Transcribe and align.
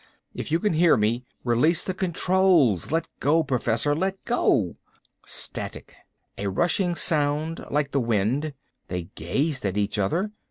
If 0.33 0.51
you 0.51 0.59
can 0.59 0.73
hear 0.73 0.97
me, 0.97 1.25
release 1.43 1.83
the 1.83 1.93
controls! 1.93 2.89
Let 2.91 3.07
go, 3.19 3.43
Professor. 3.43 3.93
Let 3.93 4.25
go!" 4.25 4.77
Static. 5.27 5.95
A 6.39 6.47
rushing 6.47 6.95
sound, 6.95 7.63
like 7.69 7.91
the 7.91 7.99
wind. 7.99 8.53
They 8.87 9.11
gazed 9.13 9.63
at 9.63 9.77
each 9.77 9.99
other. 9.99 10.31